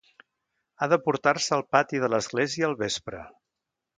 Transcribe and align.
Ha 0.79 0.87
de 0.93 0.97
portar-se 1.07 1.53
al 1.59 1.63
pati 1.75 2.01
de 2.05 2.11
l'església 2.15 2.69
al 2.71 2.75
vespre. 2.83 3.23